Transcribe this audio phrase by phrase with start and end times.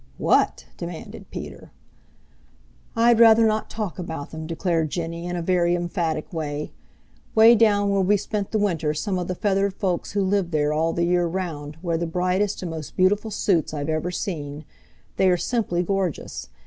[0.17, 1.71] "What?" demanded Peter.
[2.95, 6.71] "I'd rather not talk about them," declared Jenny in a very emphatic way.
[7.35, 10.73] "'Way down where we spent the winter some of the feathered folks who live there
[10.73, 14.65] all the year round wear the brightest and most beautiful suits I've ever seen.
[15.17, 16.49] They are simply gorgeous.